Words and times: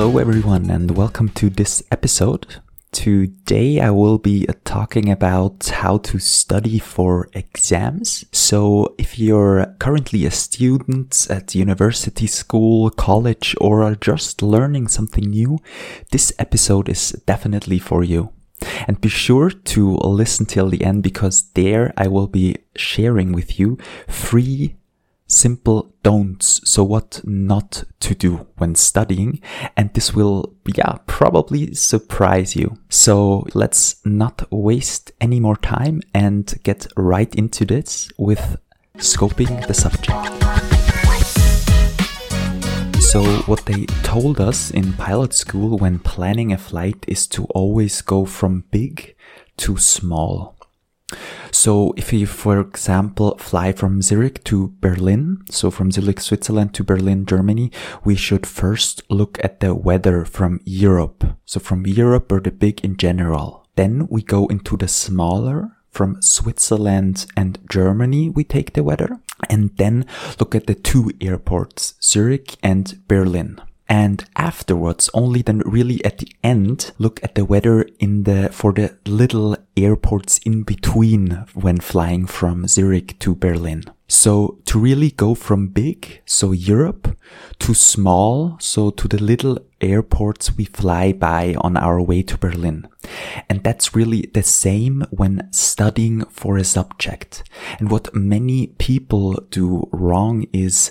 everyone, 0.00 0.70
and 0.70 0.96
welcome 0.96 1.28
to 1.28 1.50
this 1.50 1.82
episode. 1.92 2.56
Today 2.90 3.80
I 3.80 3.90
will 3.90 4.16
be 4.16 4.46
talking 4.64 5.10
about 5.10 5.66
how 5.66 5.98
to 5.98 6.18
study 6.18 6.78
for 6.78 7.28
exams. 7.34 8.24
So 8.32 8.94
if 8.96 9.18
you're 9.18 9.76
currently 9.78 10.24
a 10.24 10.30
student 10.30 11.26
at 11.28 11.54
university, 11.54 12.26
school, 12.26 12.88
college, 12.88 13.54
or 13.60 13.82
are 13.82 13.94
just 13.94 14.40
learning 14.40 14.88
something 14.88 15.28
new, 15.28 15.58
this 16.10 16.32
episode 16.38 16.88
is 16.88 17.10
definitely 17.26 17.78
for 17.78 18.02
you. 18.02 18.30
And 18.88 19.02
be 19.02 19.10
sure 19.10 19.50
to 19.50 19.96
listen 19.96 20.46
till 20.46 20.70
the 20.70 20.82
end 20.82 21.02
because 21.02 21.50
there 21.50 21.92
I 21.98 22.08
will 22.08 22.26
be 22.26 22.56
sharing 22.74 23.32
with 23.32 23.60
you 23.60 23.76
three 24.08 24.76
simple 25.26 25.94
don'ts. 26.02 26.59
So 26.70 26.84
what 26.84 27.20
not 27.24 27.82
to 27.98 28.14
do 28.14 28.46
when 28.58 28.76
studying. 28.76 29.40
And 29.76 29.92
this 29.92 30.14
will, 30.14 30.54
yeah, 30.64 30.98
probably 31.06 31.74
surprise 31.74 32.54
you. 32.54 32.78
So 32.88 33.44
let's 33.54 33.96
not 34.04 34.46
waste 34.52 35.10
any 35.20 35.40
more 35.40 35.56
time 35.56 36.00
and 36.14 36.54
get 36.62 36.86
right 36.96 37.34
into 37.34 37.64
this 37.64 38.12
with 38.18 38.56
scoping 38.98 39.66
the 39.66 39.74
subject. 39.74 40.14
So, 43.02 43.24
what 43.48 43.66
they 43.66 43.86
told 44.04 44.40
us 44.40 44.70
in 44.70 44.92
pilot 44.92 45.34
school 45.34 45.76
when 45.76 45.98
planning 45.98 46.52
a 46.52 46.58
flight 46.58 47.04
is 47.08 47.26
to 47.28 47.46
always 47.46 48.00
go 48.00 48.24
from 48.24 48.62
big 48.70 49.16
to 49.56 49.76
small. 49.76 50.59
So 51.62 51.92
if 51.98 52.10
you, 52.10 52.26
for 52.26 52.58
example, 52.58 53.36
fly 53.36 53.72
from 53.72 54.00
Zurich 54.00 54.42
to 54.44 54.72
Berlin, 54.80 55.44
so 55.50 55.70
from 55.70 55.90
Zurich, 55.90 56.18
Switzerland 56.18 56.72
to 56.72 56.82
Berlin, 56.82 57.26
Germany, 57.26 57.70
we 58.02 58.16
should 58.16 58.46
first 58.46 59.02
look 59.10 59.38
at 59.44 59.60
the 59.60 59.74
weather 59.74 60.24
from 60.24 60.60
Europe. 60.64 61.22
So 61.44 61.60
from 61.60 61.84
Europe 61.84 62.32
or 62.32 62.40
the 62.40 62.50
big 62.50 62.82
in 62.82 62.96
general. 62.96 63.66
Then 63.76 64.08
we 64.08 64.22
go 64.22 64.46
into 64.46 64.78
the 64.78 64.88
smaller 64.88 65.76
from 65.90 66.22
Switzerland 66.22 67.26
and 67.36 67.58
Germany, 67.68 68.30
we 68.30 68.42
take 68.42 68.72
the 68.72 68.82
weather 68.82 69.20
and 69.50 69.76
then 69.76 70.06
look 70.38 70.54
at 70.54 70.66
the 70.66 70.74
two 70.74 71.12
airports, 71.20 71.92
Zurich 72.00 72.56
and 72.62 73.06
Berlin 73.06 73.60
and 73.90 74.24
afterwards 74.36 75.10
only 75.12 75.42
then 75.42 75.58
really 75.66 76.02
at 76.04 76.18
the 76.18 76.32
end 76.44 76.92
look 76.98 77.18
at 77.24 77.34
the 77.34 77.44
weather 77.44 77.82
in 77.98 78.22
the 78.22 78.48
for 78.52 78.72
the 78.72 78.96
little 79.04 79.56
airports 79.76 80.38
in 80.46 80.62
between 80.62 81.44
when 81.54 81.80
flying 81.80 82.24
from 82.24 82.68
Zurich 82.68 83.18
to 83.18 83.34
Berlin. 83.34 83.82
So 84.06 84.58
to 84.66 84.78
really 84.78 85.10
go 85.10 85.34
from 85.34 85.68
big, 85.68 86.20
so 86.26 86.50
Europe, 86.50 87.16
to 87.60 87.74
small, 87.74 88.56
so 88.60 88.90
to 88.90 89.06
the 89.06 89.22
little 89.22 89.58
airports 89.80 90.56
we 90.56 90.64
fly 90.64 91.12
by 91.12 91.54
on 91.60 91.76
our 91.76 92.02
way 92.02 92.22
to 92.22 92.36
Berlin. 92.36 92.88
And 93.48 93.62
that's 93.62 93.94
really 93.94 94.28
the 94.34 94.42
same 94.42 95.04
when 95.10 95.48
studying 95.52 96.24
for 96.26 96.56
a 96.56 96.64
subject. 96.64 97.44
And 97.78 97.90
what 97.90 98.14
many 98.14 98.68
people 98.78 99.34
do 99.50 99.88
wrong 99.92 100.44
is 100.52 100.90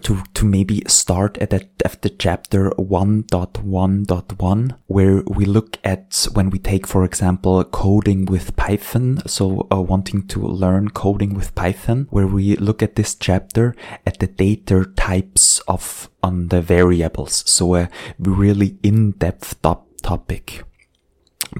to, 0.00 0.22
to 0.34 0.44
maybe 0.44 0.82
start 0.86 1.38
at, 1.38 1.50
the, 1.50 1.66
at 1.84 2.02
the 2.02 2.10
chapter 2.10 2.70
1.1.1 2.70 4.78
where 4.86 5.22
we 5.26 5.44
look 5.44 5.78
at 5.84 6.26
when 6.32 6.50
we 6.50 6.58
take 6.58 6.84
for 6.86 7.04
example 7.04 7.62
coding 7.64 8.24
with 8.26 8.56
python 8.56 9.20
so 9.26 9.66
uh, 9.72 9.80
wanting 9.80 10.26
to 10.26 10.40
learn 10.40 10.90
coding 10.90 11.34
with 11.34 11.54
python 11.54 12.06
where 12.10 12.26
we 12.26 12.56
look 12.56 12.82
at 12.82 12.96
this 12.96 13.14
chapter 13.14 13.74
at 14.06 14.18
the 14.18 14.26
data 14.26 14.84
types 14.96 15.60
of 15.68 16.08
on 16.22 16.48
the 16.48 16.60
variables. 16.60 17.48
So 17.50 17.74
a 17.74 17.88
really 18.18 18.78
in-depth 18.82 19.62
top 19.62 19.86
topic. 20.02 20.64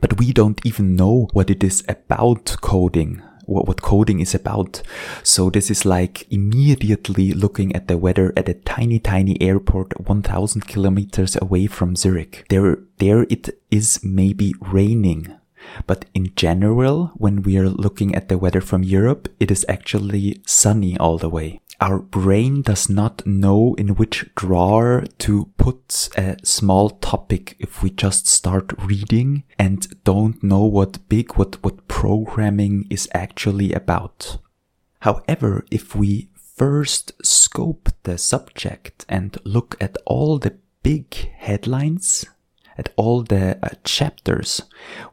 But 0.00 0.19
we 0.19 0.32
don't 0.32 0.60
even 0.65 0.97
know 0.97 1.28
what 1.32 1.50
it 1.50 1.65
is 1.65 1.84
about 1.88 2.56
coding 2.60 3.22
what, 3.48 3.82
coding 3.82 4.20
is 4.20 4.34
about. 4.34 4.82
So 5.22 5.50
this 5.50 5.70
is 5.70 5.84
like 5.84 6.31
immediately 6.31 7.32
looking 7.32 7.75
at 7.75 7.88
the 7.88 7.97
weather 7.97 8.32
at 8.36 8.48
a 8.48 8.54
tiny, 8.54 8.98
tiny 8.98 9.41
airport 9.41 9.98
1000 10.00 10.66
kilometers 10.66 11.36
away 11.41 11.66
from 11.66 11.97
Zurich. 11.97 12.44
There, 12.50 12.78
there 12.98 13.22
it 13.31 13.59
is 13.70 14.00
maybe 14.03 14.54
raining. 14.60 15.34
But 15.86 16.04
in 16.14 16.32
general, 16.36 17.12
when 17.16 17.42
we 17.42 17.59
are 17.59 17.69
looking 17.69 18.14
at 18.14 18.28
the 18.28 18.38
weather 18.38 18.60
from 18.60 18.82
Europe, 18.82 19.28
it 19.41 19.50
is 19.50 19.66
actually 19.69 20.41
sunny 20.47 20.97
all 20.98 21.19
the 21.19 21.28
way 21.28 21.60
our 21.81 22.00
brain 22.00 22.62
does 22.62 22.89
not 22.89 23.25
know 23.27 23.75
in 23.78 23.94
which 23.94 24.28
drawer 24.34 25.05
to 25.19 25.50
put 25.56 26.09
a 26.16 26.37
small 26.43 26.91
topic 26.91 27.56
if 27.59 27.83
we 27.83 27.91
just 27.91 28.27
start 28.27 28.72
reading 28.83 29.44
and 29.59 30.03
don't 30.03 30.43
know 30.43 30.65
what 30.65 31.09
big, 31.09 31.34
what, 31.34 31.62
what 31.62 31.87
programming 31.87 32.87
is 32.91 33.09
actually 33.15 33.72
about. 33.72 34.39
However, 35.00 35.65
if 35.71 35.94
we 35.94 36.31
first 36.34 37.12
scope 37.25 37.91
the 38.03 38.19
subject 38.19 39.06
and 39.09 39.39
look 39.45 39.77
at 39.81 39.97
all 40.05 40.39
the 40.39 40.56
big 40.83 41.15
headlines, 41.37 42.25
at 42.78 42.93
all 42.97 43.22
the 43.22 43.59
uh, 43.62 43.71
chapters, 43.84 44.62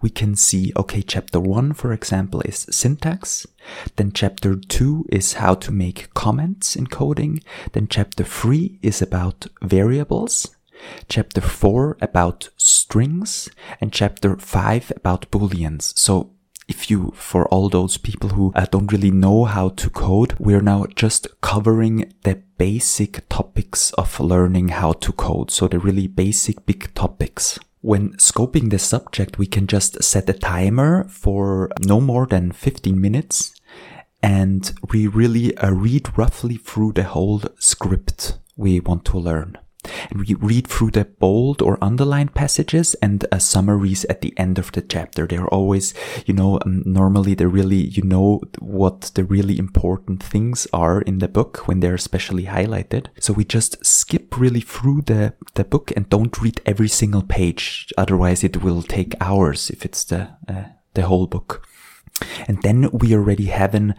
we 0.01 0.09
can 0.09 0.35
see, 0.35 0.71
okay, 0.77 1.01
chapter 1.01 1.39
one, 1.39 1.73
for 1.73 1.91
example, 1.91 2.41
is 2.41 2.67
syntax. 2.69 3.47
Then 3.95 4.11
chapter 4.11 4.55
two 4.55 5.05
is 5.09 5.33
how 5.33 5.55
to 5.55 5.71
make 5.71 6.13
comments 6.13 6.75
in 6.75 6.87
coding. 6.87 7.41
Then 7.71 7.87
chapter 7.87 8.23
three 8.23 8.77
is 8.81 9.01
about 9.01 9.47
variables. 9.61 10.55
Chapter 11.09 11.41
four 11.41 11.97
about 12.01 12.49
strings 12.57 13.49
and 13.81 13.91
chapter 13.91 14.37
five 14.37 14.91
about 14.95 15.31
booleans. 15.31 15.97
So 15.97 16.34
if 16.67 16.89
you, 16.89 17.11
for 17.15 17.47
all 17.49 17.69
those 17.69 17.97
people 17.97 18.29
who 18.29 18.51
uh, 18.55 18.65
don't 18.71 18.91
really 18.91 19.11
know 19.11 19.45
how 19.45 19.69
to 19.69 19.89
code, 19.89 20.35
we're 20.39 20.61
now 20.61 20.85
just 20.95 21.27
covering 21.41 22.11
the 22.23 22.41
basic 22.57 23.27
topics 23.29 23.91
of 23.93 24.19
learning 24.19 24.69
how 24.69 24.93
to 24.93 25.11
code. 25.11 25.51
So 25.51 25.67
the 25.67 25.79
really 25.79 26.07
basic 26.07 26.65
big 26.65 26.93
topics. 26.93 27.59
When 27.81 28.13
scoping 28.13 28.71
the 28.71 28.79
subject, 28.79 29.37
we 29.37 29.45
can 29.45 29.67
just 29.67 30.03
set 30.03 30.29
a 30.29 30.33
timer 30.33 31.03
for 31.07 31.69
no 31.81 32.01
more 32.01 32.25
than 32.25 32.51
15 32.51 32.99
minutes. 32.99 33.53
And 34.23 34.73
we 34.91 35.05
really 35.05 35.55
uh, 35.57 35.71
read 35.71 36.17
roughly 36.17 36.57
through 36.57 36.93
the 36.93 37.03
whole 37.03 37.41
script 37.59 38.39
we 38.55 38.79
want 38.79 39.05
to 39.05 39.19
learn 39.19 39.57
and 40.09 40.19
we 40.19 40.35
read 40.35 40.67
through 40.67 40.91
the 40.91 41.05
bold 41.05 41.61
or 41.61 41.77
underlined 41.81 42.33
passages 42.33 42.95
and 42.95 43.25
uh, 43.31 43.39
summaries 43.39 44.05
at 44.05 44.21
the 44.21 44.33
end 44.37 44.57
of 44.59 44.71
the 44.71 44.81
chapter. 44.81 45.27
They're 45.27 45.47
always, 45.47 45.93
you 46.25 46.33
know, 46.33 46.59
um, 46.65 46.83
normally 46.85 47.33
they're 47.35 47.47
really, 47.47 47.87
you 47.87 48.03
know, 48.03 48.41
what 48.59 49.11
the 49.15 49.23
really 49.23 49.57
important 49.57 50.23
things 50.23 50.67
are 50.73 51.01
in 51.01 51.19
the 51.19 51.27
book 51.27 51.67
when 51.67 51.79
they're 51.79 51.95
especially 51.95 52.45
highlighted. 52.45 53.07
So 53.19 53.33
we 53.33 53.45
just 53.45 53.85
skip 53.85 54.37
really 54.37 54.61
through 54.61 55.03
the, 55.03 55.33
the 55.53 55.63
book 55.63 55.91
and 55.95 56.09
don't 56.09 56.41
read 56.41 56.61
every 56.65 56.89
single 56.89 57.23
page. 57.23 57.91
Otherwise 57.97 58.43
it 58.43 58.63
will 58.63 58.81
take 58.81 59.13
hours 59.21 59.69
if 59.69 59.85
it's 59.85 60.03
the, 60.03 60.29
uh, 60.47 60.65
the 60.93 61.03
whole 61.03 61.27
book. 61.27 61.67
And 62.47 62.61
then 62.61 62.89
we 62.91 63.13
already 63.13 63.45
have 63.45 63.75
an 63.75 63.93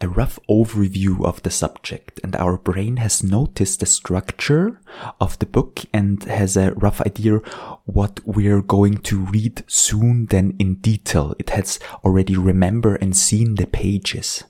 a 0.00 0.08
rough 0.08 0.38
overview 0.48 1.24
of 1.24 1.42
the 1.42 1.50
subject 1.50 2.20
and 2.22 2.36
our 2.36 2.56
brain 2.56 2.98
has 2.98 3.22
noticed 3.22 3.80
the 3.80 3.86
structure 3.86 4.80
of 5.20 5.38
the 5.40 5.46
book 5.46 5.80
and 5.92 6.22
has 6.24 6.56
a 6.56 6.72
rough 6.74 7.00
idea 7.00 7.38
what 7.84 8.20
we're 8.24 8.62
going 8.62 8.98
to 8.98 9.18
read 9.18 9.64
soon 9.66 10.26
then 10.26 10.54
in 10.58 10.76
detail. 10.76 11.34
It 11.38 11.50
has 11.50 11.80
already 12.04 12.36
remember 12.36 12.94
and 12.94 13.16
seen 13.16 13.56
the 13.56 13.66
pages. 13.66 14.44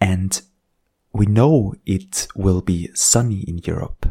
And 0.00 0.40
we 1.12 1.26
know 1.26 1.74
it 1.86 2.28
will 2.36 2.60
be 2.60 2.90
sunny 2.94 3.40
in 3.48 3.58
Europe 3.64 4.06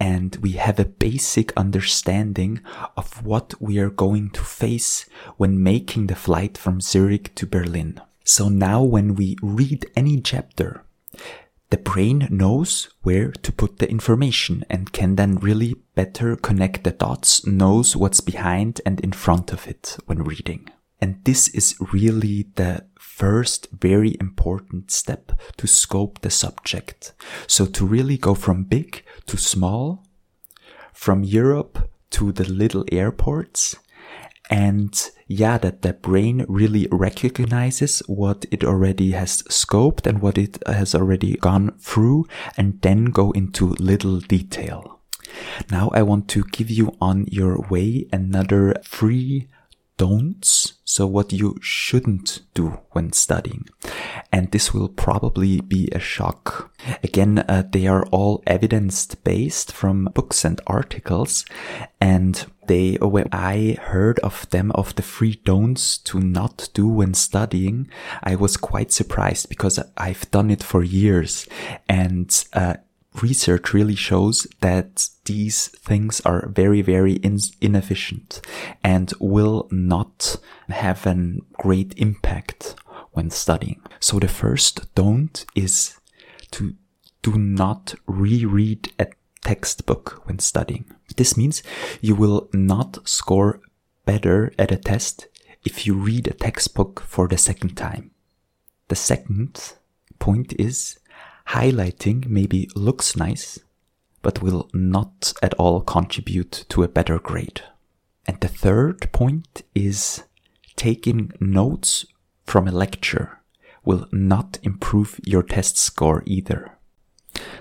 and 0.00 0.34
we 0.36 0.52
have 0.52 0.80
a 0.80 0.84
basic 0.84 1.52
understanding 1.56 2.60
of 2.96 3.24
what 3.24 3.54
we 3.60 3.78
are 3.78 3.90
going 3.90 4.30
to 4.30 4.40
face 4.40 5.06
when 5.36 5.62
making 5.62 6.08
the 6.08 6.16
flight 6.16 6.58
from 6.58 6.80
Zurich 6.80 7.32
to 7.36 7.46
Berlin. 7.46 8.00
So 8.24 8.48
now 8.48 8.82
when 8.82 9.14
we 9.14 9.36
read 9.42 9.86
any 9.96 10.20
chapter, 10.20 10.84
the 11.70 11.78
brain 11.78 12.28
knows 12.30 12.90
where 13.02 13.32
to 13.32 13.50
put 13.50 13.78
the 13.78 13.90
information 13.90 14.64
and 14.68 14.92
can 14.92 15.16
then 15.16 15.36
really 15.36 15.74
better 15.94 16.36
connect 16.36 16.84
the 16.84 16.90
dots, 16.90 17.46
knows 17.46 17.96
what's 17.96 18.20
behind 18.20 18.80
and 18.84 19.00
in 19.00 19.12
front 19.12 19.52
of 19.52 19.66
it 19.66 19.96
when 20.06 20.22
reading. 20.22 20.68
And 21.00 21.24
this 21.24 21.48
is 21.48 21.74
really 21.92 22.46
the 22.54 22.84
first 22.98 23.68
very 23.72 24.16
important 24.20 24.90
step 24.90 25.32
to 25.56 25.66
scope 25.66 26.20
the 26.20 26.30
subject. 26.30 27.14
So 27.46 27.66
to 27.66 27.86
really 27.86 28.18
go 28.18 28.34
from 28.34 28.64
big 28.64 29.02
to 29.26 29.36
small, 29.36 30.04
from 30.92 31.24
Europe 31.24 31.88
to 32.10 32.32
the 32.32 32.44
little 32.44 32.84
airports, 32.92 33.76
and 34.52 35.10
yeah, 35.26 35.56
that 35.56 35.80
the 35.80 35.94
brain 35.94 36.44
really 36.46 36.86
recognizes 36.92 38.00
what 38.00 38.44
it 38.50 38.62
already 38.62 39.12
has 39.12 39.42
scoped 39.44 40.06
and 40.06 40.20
what 40.20 40.36
it 40.36 40.58
has 40.66 40.94
already 40.94 41.36
gone 41.36 41.72
through 41.78 42.26
and 42.58 42.78
then 42.82 43.06
go 43.06 43.30
into 43.30 43.70
little 43.78 44.20
detail. 44.20 45.00
Now 45.70 45.90
I 45.94 46.02
want 46.02 46.28
to 46.28 46.44
give 46.44 46.70
you 46.70 46.94
on 47.00 47.24
your 47.30 47.62
way 47.70 48.06
another 48.12 48.76
free 48.84 49.48
don'ts. 49.96 50.74
So 50.84 51.06
what 51.06 51.32
you 51.32 51.56
shouldn't 51.62 52.42
do 52.52 52.78
when 52.90 53.12
studying. 53.12 53.68
And 54.30 54.50
this 54.50 54.74
will 54.74 54.88
probably 54.90 55.62
be 55.62 55.88
a 55.92 55.98
shock. 55.98 56.74
Again, 57.02 57.38
uh, 57.48 57.62
they 57.70 57.86
are 57.86 58.04
all 58.06 58.42
evidence 58.46 59.06
based 59.14 59.72
from 59.72 60.10
books 60.12 60.44
and 60.44 60.60
articles. 60.66 61.46
And 62.00 62.44
they, 62.66 62.94
when 62.94 63.28
I 63.32 63.76
heard 63.80 64.18
of 64.20 64.48
them, 64.50 64.70
of 64.72 64.94
the 64.94 65.02
three 65.02 65.40
don'ts 65.44 65.98
to 65.98 66.20
not 66.20 66.68
do 66.74 66.86
when 66.86 67.14
studying, 67.14 67.88
I 68.22 68.36
was 68.36 68.56
quite 68.56 68.92
surprised 68.92 69.48
because 69.48 69.78
I've 69.96 70.30
done 70.30 70.50
it 70.50 70.62
for 70.62 70.82
years. 70.84 71.48
And, 71.88 72.44
uh, 72.52 72.74
research 73.20 73.74
really 73.74 73.94
shows 73.94 74.46
that 74.60 75.08
these 75.24 75.68
things 75.68 76.20
are 76.22 76.48
very, 76.48 76.82
very 76.82 77.14
in- 77.14 77.38
inefficient 77.60 78.40
and 78.82 79.12
will 79.20 79.68
not 79.70 80.36
have 80.68 81.06
a 81.06 81.36
great 81.52 81.94
impact 81.96 82.74
when 83.12 83.30
studying. 83.30 83.80
So 84.00 84.18
the 84.18 84.28
first 84.28 84.94
don't 84.94 85.44
is 85.54 85.98
to 86.52 86.74
do 87.22 87.38
not 87.38 87.94
reread 88.06 88.92
a 88.98 89.08
textbook 89.42 90.22
when 90.24 90.38
studying. 90.38 90.86
This 91.16 91.36
means 91.36 91.62
you 92.00 92.14
will 92.14 92.48
not 92.52 93.06
score 93.08 93.60
better 94.04 94.52
at 94.58 94.72
a 94.72 94.76
test 94.76 95.28
if 95.64 95.86
you 95.86 95.94
read 95.94 96.26
a 96.26 96.34
textbook 96.34 97.00
for 97.06 97.28
the 97.28 97.38
second 97.38 97.76
time. 97.76 98.10
The 98.88 98.96
second 98.96 99.74
point 100.18 100.54
is 100.58 100.98
highlighting 101.48 102.26
maybe 102.26 102.68
looks 102.74 103.16
nice, 103.16 103.58
but 104.22 104.42
will 104.42 104.68
not 104.72 105.32
at 105.42 105.54
all 105.54 105.80
contribute 105.80 106.64
to 106.68 106.82
a 106.82 106.88
better 106.88 107.18
grade. 107.18 107.62
And 108.26 108.40
the 108.40 108.48
third 108.48 109.10
point 109.12 109.62
is 109.74 110.22
taking 110.76 111.32
notes 111.40 112.06
from 112.44 112.68
a 112.68 112.72
lecture 112.72 113.40
will 113.84 114.06
not 114.12 114.58
improve 114.62 115.20
your 115.24 115.42
test 115.42 115.76
score 115.76 116.22
either. 116.26 116.78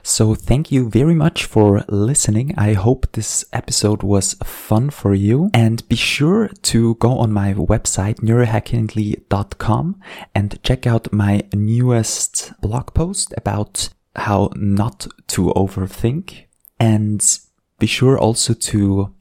So 0.03 0.35
thank 0.35 0.71
you 0.71 0.89
very 0.89 1.13
much 1.13 1.45
for 1.45 1.83
listening. 1.87 2.53
I 2.57 2.73
hope 2.73 3.11
this 3.11 3.45
episode 3.53 4.03
was 4.03 4.33
fun 4.43 4.89
for 4.89 5.13
you 5.13 5.49
and 5.53 5.87
be 5.87 5.95
sure 5.95 6.49
to 6.63 6.95
go 6.95 7.17
on 7.17 7.31
my 7.31 7.53
website 7.53 8.15
neurohackingly.com 8.15 9.99
and 10.33 10.63
check 10.63 10.87
out 10.87 11.13
my 11.13 11.43
newest 11.53 12.53
blog 12.61 12.93
post 12.93 13.33
about 13.37 13.89
how 14.15 14.49
not 14.55 15.07
to 15.27 15.53
overthink 15.55 16.45
and 16.79 17.39
be 17.79 17.87
sure 17.87 18.17
also 18.17 18.53
to 18.53 19.13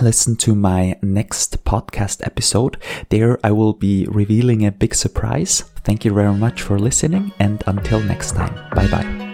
listen 0.00 0.36
to 0.36 0.54
my 0.54 0.96
next 1.02 1.64
podcast 1.64 2.24
episode. 2.26 2.78
There 3.10 3.38
I 3.44 3.52
will 3.52 3.74
be 3.74 4.06
revealing 4.08 4.64
a 4.66 4.72
big 4.72 4.94
surprise. 4.94 5.62
Thank 5.84 6.04
you 6.04 6.12
very 6.12 6.34
much 6.34 6.62
for 6.62 6.78
listening 6.78 7.32
and 7.38 7.62
until 7.66 8.00
next 8.00 8.32
time. 8.32 8.54
Bye 8.74 8.88
bye. 8.88 9.33